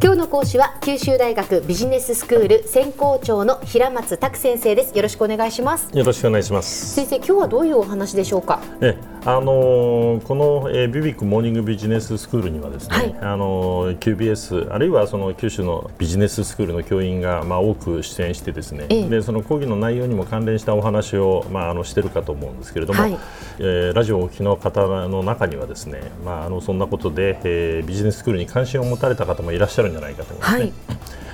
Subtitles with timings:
[0.00, 4.96] 今日の講師は九州大学ビジネススクール専攻長の平松卓先生です。
[4.96, 5.90] よろしくお願いします。
[5.92, 6.94] よろしくお願いします。
[6.94, 8.60] 先生今日はどういうお話でしょうか？
[8.80, 23.18] えあのー、この、えー、ビビックモーニングビジネススクールにはですね、はい、あのー、QBS あるいはその九州のビジネススクールの教員がまあ多く出演してですね、ええ、でその講義の内容にも関連したお話をまああのしてるかと思うんですけれども、はい、
[23.58, 30.60] えー、ラジオをお聞きの方の中にはですねまああのそんなことで、えー、ビジネススクールに関心を持たれた方もいらっしゃるんじゃないかと思いますね。
[30.60, 30.72] はい。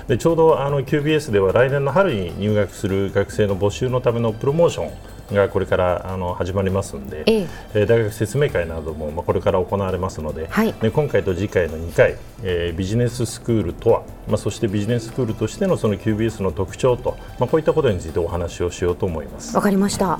[0.07, 19.55] でちょうどあの QBS では来年の春に入学する学生の募集のためのプロモーションがこれからあの始まりますので、ええ、大学説明会などもまあこれから行われますので、はい、で今回と次回の2回、えー、ビジネススクールとは、まあ、そしてビジネススクールとしてのその QBS の特徴と、まあ、こういったことについてお話をしようと思います。
[19.55, 20.19] わかりました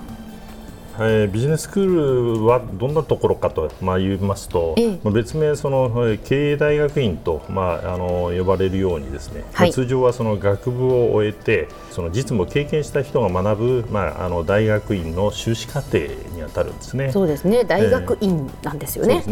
[0.99, 5.89] えー、ビジネススクールはどんなところかと、まあ、言いますと、ええ、別名その
[6.23, 15.97] 経営大学院と、まあ、あの呼ばれるようにですね、はい、通常はその学部を終えてその実務を経験した人が学ぶ、まあ、あの大学院の修士課程
[16.33, 17.11] にあたるんですね。
[17.11, 17.63] そうですね。
[17.63, 19.23] 大学院なんですよね。
[19.25, 19.29] え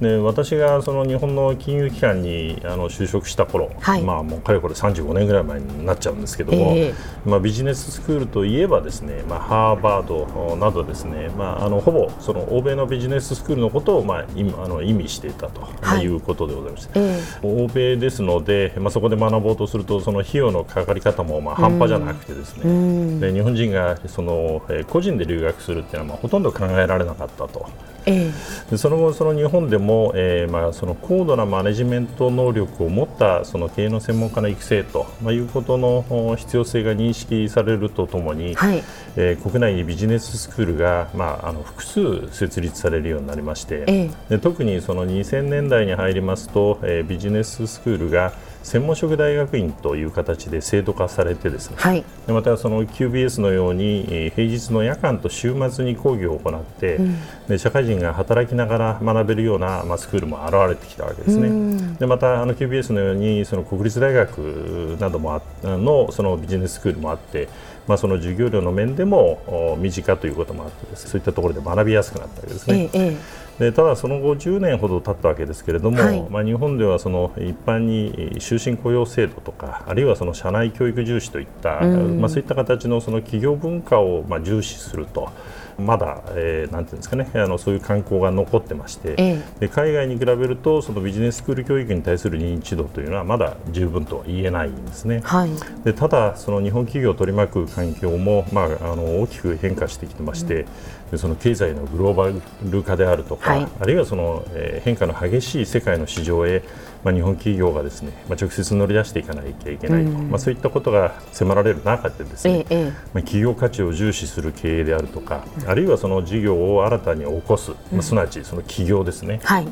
[0.00, 0.08] ー、ね。
[0.16, 6.94] で私がその日本の金融機関にあの就職した頃、はい、まあもうかれこれ35年ぐらい前になっちゃうんですけども、えー、
[7.28, 27.66] まあ、ビジネススクールといえばですね、まあ、ハーバードなどですね、まあ、あのほぼその欧米のビジネススクールのことを、まあ、今あの意味していたと、はい、いうことでございまして、えー、欧米ですので、まあ、そこで学ぼうとするとその費用のかかり方もまあ半端じゃなくてですね、で日本人がその、え個人で留学するっていうのはまあほとんど考えられなかったと。
[28.06, 28.32] え
[28.76, 38.82] その後、その日本でも、えーまあ、その高度なマネジメント能力を持ったその経営の専門家の育成と、まあ、いうことの必要性が認識されるとともに、はい、
[39.16, 48.32] えー、国内にビジネススクールが、まあ、あの複数設立されるようになりまして、ええ、で特にその2000年代に入りますと、えー、ビジネススクールが
[48.66, 57.16] 専門職大学院という形で制度化されてですね、はい、でまたその QBS のように平日の夜間と週末に講義を行って、うん、
[57.46, 61.96] で社会人が働きながら学べるような、まあ、スクールも現れてきたわけですね。
[61.98, 67.48] でまたあの QBS のようにその国立大学などもあのそのビジネススクールもあって
[67.86, 72.90] まあ、その授業料の面でも身近ということもあってそういったところで学びやすくなったわけですね。
[72.92, 85.30] ええでただ、その後10年ほど経ったわけですけれども、はい、まあ、日本ではその一般に終身雇用制度とかあるいはその社内教育重視といった、まあ、そういった形のその企業文化をまあ重視すると。
[85.78, 95.20] まだ、えー、なんていうんですかねあのそういう観光が残ってまして、ええ、で海外に比べるとそのビジネススクール教育に対する認知度というのはまだ十分とは言えないんですね。
[95.24, 95.50] はい、
[95.84, 100.66] でただその日本企業を取り巻く環境も、まあ、あの大きく変化してきてまして、うん。
[101.10, 102.32] でその経済のグローバ
[102.64, 106.62] ル化であるとか、はい、あるいはその、えー、変化の激しい世界の市場へ、
[107.06, 119.68] まあ、日本企業がですね、まあ、直接乗り出していかなきゃいけないと、うん、まあ、そういったことが迫られる中でですね、ええ、まあ、企業価値を重視する経営であるとか、あるいはその事業を新たに起こす、まあ、すなわちその企業ですね、はい、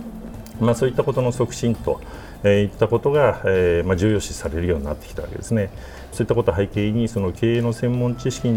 [0.61, 2.01] まあ、そういったことの促進と、
[2.45, 5.71] えー、いったことが、えーまあ、重要視されるようになってきたわけですね。
[6.13, 8.49] そういったことを背景にその経営の専門知識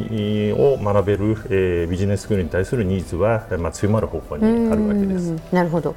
[0.56, 5.32] を学べる、えー、ビジネススクールに対するニーズは、まあ、強まる方向にあるわけです。
[5.52, 5.96] なるほど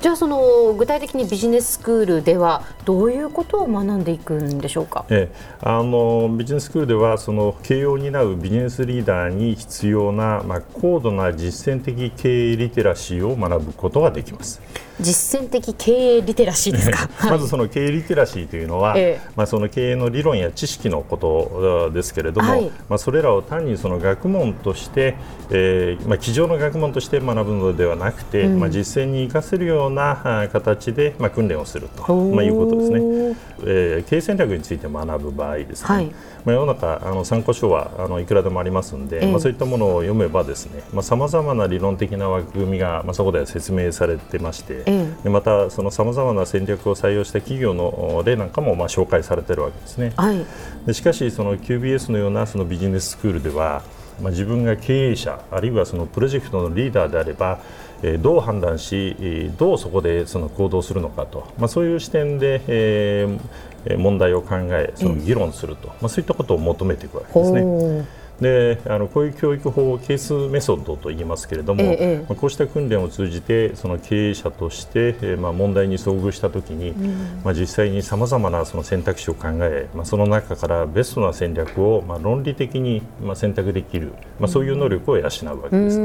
[0.00, 14.62] じゃあその具体的にビジネススクールではどういうことを学んでいくんでしょうか、ええ、あのビジネススクールではその経営を担うビジネスリーダーに必要な、まあ、高度な実践的経営リテラシーを学ぶことができます。
[15.00, 17.08] 実践的経営リテラシーですか？
[17.28, 25.16] まずその経営リテラシーというのは、ええ、まあ、その経営の理論や知識のことですけれども、はい、まあ、それらを単にその学問として、
[25.50, 36.06] えーまあ、机上の学問として学ぶのではなくて、うん、まあ、実践に生かせるような形で、まあ、訓練をすると、まあ、いうことですね、えー、経営戦略について学ぶ場合ですね、はい、
[36.44, 44.84] まあ、世の中あの参考書はあのいくらでもありますので、えまあ、そういったものを読めばですねさまざ、まな理論的な枠組みが、まあ、そこでは説明されてまして、
[45.22, 50.12] でまたそのさまざまな戦略を採用した企業の例なんかもまあ紹介されているわけですね。
[50.16, 50.44] はい、
[50.86, 53.82] でしかしその QBS のようなそのビジネススクールでは
[54.20, 57.60] まあ、自分が経営者あるいはそのプロジェクトのリーダーであれば、
[58.02, 68.19] えー、どう判断しどうそこでその行動するのかと、まあ、そういう視点で、えー、問題を考えその議論すると、まあ、そういったことを求めていくわけですね。
[68.40, 86.00] であのこういう教育法をケースメソッドと言いますけれども、ええ、こうした訓練を通じてその経営者として、えまあ、問題に遭遇したときに、うん、まあ、実際にさまざまなその選択肢を考え、まあ、その中からベストな戦略を、まあ、論理的に、まあ、選択できる、まあ、そういう能力を養うわけです。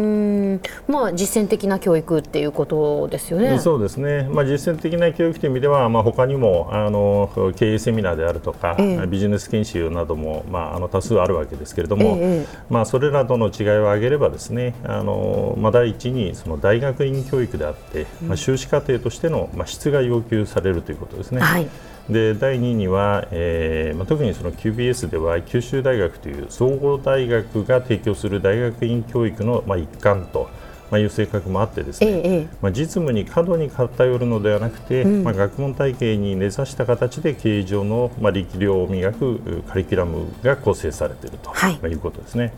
[0.88, 3.60] まあ、実践的な教育っていうことですよね。
[3.60, 21.42] そうですね、まあ、実践的な教育という意味では、まあ、他にもあの経営セミナーであるとか、ええ、ビジネス研修なども、まあ、あの多数あるわけですけれども、え、まあ、それらとの違いを挙げればですねあの、まあ、第一にその大学院教育であって、まあ、修士課程としての、まあ、質が要求されるということですね。
[21.42, 21.68] はい
[22.10, 30.48] で第2には、えーまあ、特にその QBS では九州大学という総合大学が提供する大学院教育の、まあ、一環と。
[30.92, 42.54] まあ、いう性格もあってですね、ええ、まあ、実務に過度に偏るのではなくて、うん、まあ、学問体系に根ざした形で経営上の、まあ、力量を磨くカリキュラムが構成されていると、はい、まあ、いうことですね。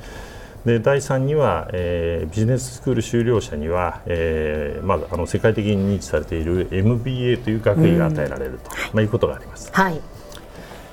[0.66, 9.72] で第3には、えー、ビジネススクール修了者には、えーまあ、あの世界的に認知されている MBA という学位が与えられると、うん、まあ、いうことがあります。
[9.72, 10.02] はい、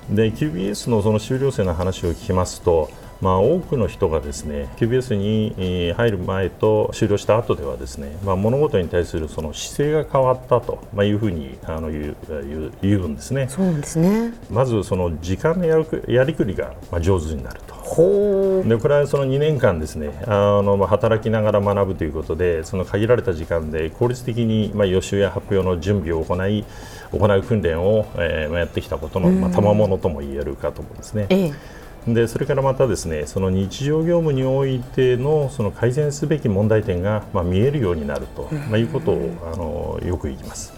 [0.09, 2.89] で QBS のその修了生の話を聞きますと
[3.21, 13.47] まあ、多くの人がですね QBS に入る前と終了した後ではですね、まあ、物事に対するその姿勢が変わったと、まあ、いうふうにあの言う言うんですね。
[13.49, 17.75] そうですねまずその時間のやるやりくりがまあ上手になると。
[17.85, 26.65] でこれはその2年間ですねあの、まあ、働きながら学ぶということでその限られた時間で効率的に、まあ、予習や発表の準備を行い
[27.11, 31.27] 行う訓練を、えーまあ、やってきたことの、まあ、賜物とも言えるかと思うんですね。
[31.29, 40.73] ええでそれからまたですねその日常業務においてのその改善すべき問題点が、まあ、見えるようになると、まあ、いうことをあのよく言います。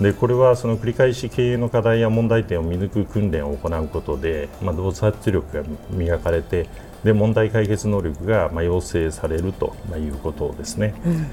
[0.00, 6.68] でこれはその繰り返し経営の課題や問題点を見抜く訓練を行うことで、まあ、洞察力が磨かれて
[7.02, 10.94] で問題解決能力がまあ養成されるということですね。
[11.06, 11.26] うん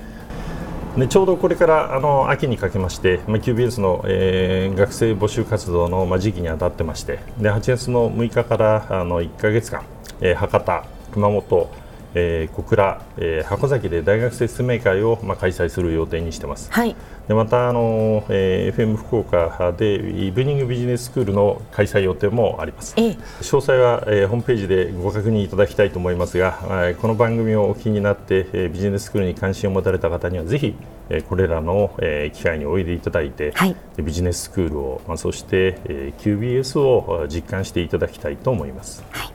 [0.97, 9.83] でちょうどこれからあの秋にかけまして、まあ、QBS の、えー、学生募集活動の、まあ、時期に当たってましてで8月の6日からあの1か月間、
[10.21, 11.71] えー、博多、熊本、
[12.15, 16.71] えー、小倉、えー、箱崎で大学生説明会を、まあ、開催する予定にしてます。
[16.71, 16.95] はい、
[17.27, 22.95] でまたあの、えー、FM 福岡でイブニングビジネススクールの開催予定もあります。
[22.95, 30.75] 詳細は、えー、ホームページでご確認いただきたいと思いますが、えー、この番組をお聞きになって、えー、ビジネススクールに関心を持たれた方にはぜひ、
[31.09, 39.03] えー、これらの、えー、機会においでいただいて、はい、ビジネススクールを、まあ、そして、えー、QBS を実感していただきたいと思います。
[39.11, 39.32] はい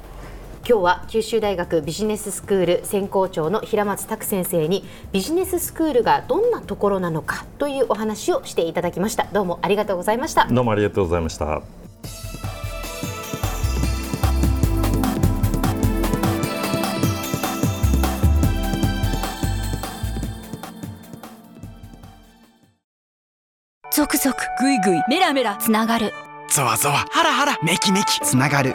[0.68, 9.24] 今日は九州大学ビジネススクール専攻長の平松卓先生にビジネススクールがどんなところなのかというお話をしていただきました。
[9.32, 10.44] どうもありがとうございました。
[10.44, 11.62] どうもありがとうございました。
[23.90, 26.12] 続々ぐいぐいメラメラつながる。
[26.50, 28.74] ゾワゾワハラハラメキメキつながる